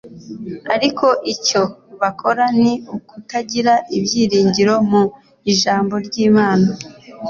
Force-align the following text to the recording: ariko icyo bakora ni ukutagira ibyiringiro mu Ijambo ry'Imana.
ariko 0.75 1.07
icyo 1.33 1.61
bakora 2.01 2.45
ni 2.61 2.73
ukutagira 2.95 3.73
ibyiringiro 3.97 4.73
mu 4.89 5.03
Ijambo 5.51 5.93
ry'Imana. 6.05 6.69